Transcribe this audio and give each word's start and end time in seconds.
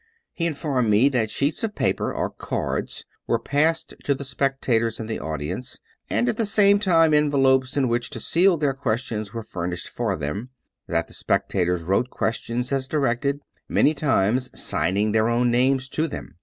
He 0.33 0.47
informed 0.47 0.89
me 0.89 1.09
that 1.09 1.29
sheets 1.29 1.63
of 1.63 1.75
paper 1.75 2.11
or 2.11 2.31
cards 2.31 3.05
were 3.27 3.37
passed 3.37 3.93
to 4.03 4.15
the 4.15 4.23
spectators 4.23 4.99
in 4.99 5.05
the 5.05 5.19
audience, 5.19 5.77
and 6.09 6.27
at 6.27 6.37
the 6.37 6.45
same 6.47 6.79
time 6.79 7.13
envelopes 7.13 7.77
in 7.77 7.87
which 7.87 8.09
to 8.09 8.19
seal 8.19 8.57
their 8.57 8.73
questions 8.73 9.31
were 9.31 9.43
fur 9.43 9.67
nished 9.67 9.89
for 9.89 10.15
them; 10.15 10.49
that 10.87 11.05
the 11.05 11.13
spectators 11.13 11.83
wrote 11.83 12.09
questions 12.09 12.71
as 12.71 12.87
directed, 12.87 13.41
many 13.69 13.93
times 13.93 14.49
signing 14.59 15.11
their 15.11 15.29
own 15.29 15.51
names 15.51 15.87
to 15.89 16.07
them. 16.07 16.33